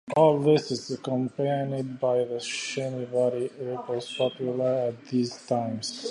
[0.17, 5.99] All this is accompanied by the shimmy body ripples popular at these times.